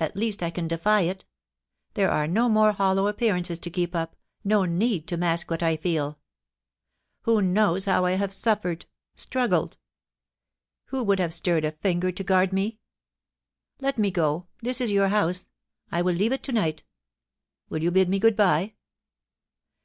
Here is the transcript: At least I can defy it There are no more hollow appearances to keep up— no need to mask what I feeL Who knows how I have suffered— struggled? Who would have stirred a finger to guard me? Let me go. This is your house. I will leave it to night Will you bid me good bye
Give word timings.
At 0.00 0.16
least 0.16 0.42
I 0.42 0.50
can 0.50 0.66
defy 0.66 1.02
it 1.02 1.24
There 1.92 2.10
are 2.10 2.26
no 2.26 2.48
more 2.48 2.72
hollow 2.72 3.06
appearances 3.06 3.56
to 3.60 3.70
keep 3.70 3.94
up— 3.94 4.16
no 4.52 4.64
need 4.64 5.06
to 5.06 5.16
mask 5.16 5.48
what 5.48 5.62
I 5.62 5.76
feeL 5.76 6.18
Who 7.20 7.40
knows 7.40 7.84
how 7.84 8.04
I 8.04 8.14
have 8.16 8.32
suffered— 8.32 8.86
struggled? 9.24 9.76
Who 10.86 11.04
would 11.04 11.20
have 11.20 11.32
stirred 11.32 11.64
a 11.64 11.70
finger 11.70 12.10
to 12.10 12.24
guard 12.24 12.52
me? 12.52 12.80
Let 13.80 13.96
me 13.96 14.10
go. 14.10 14.48
This 14.60 14.80
is 14.80 14.90
your 14.90 15.06
house. 15.06 15.46
I 15.92 16.02
will 16.02 16.16
leave 16.16 16.32
it 16.32 16.42
to 16.42 16.52
night 16.52 16.82
Will 17.68 17.80
you 17.80 17.92
bid 17.92 18.08
me 18.08 18.18
good 18.18 18.34
bye 18.34 18.74